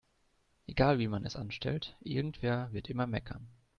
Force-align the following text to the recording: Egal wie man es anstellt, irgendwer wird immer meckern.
Egal 0.65 0.97
wie 0.97 1.07
man 1.07 1.27
es 1.27 1.35
anstellt, 1.35 1.95
irgendwer 1.99 2.69
wird 2.73 2.89
immer 2.89 3.05
meckern. 3.05 3.47